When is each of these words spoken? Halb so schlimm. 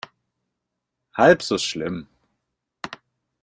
Halb 1.13 1.43
so 1.43 1.59
schlimm. 1.59 2.07